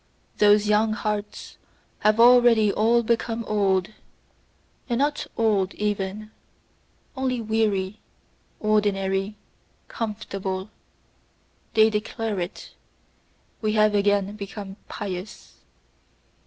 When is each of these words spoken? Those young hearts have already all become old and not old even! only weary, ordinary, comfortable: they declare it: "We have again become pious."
Those 0.39 0.67
young 0.67 0.93
hearts 0.93 1.57
have 1.99 2.19
already 2.19 2.73
all 2.73 3.03
become 3.03 3.43
old 3.45 3.91
and 4.89 4.97
not 4.97 5.27
old 5.37 5.75
even! 5.75 6.31
only 7.15 7.39
weary, 7.39 7.99
ordinary, 8.59 9.35
comfortable: 9.89 10.71
they 11.75 11.91
declare 11.91 12.39
it: 12.39 12.71
"We 13.61 13.73
have 13.73 13.93
again 13.93 14.35
become 14.37 14.77
pious." 14.89 15.57